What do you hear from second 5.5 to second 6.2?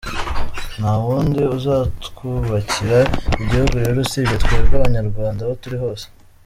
turi hose.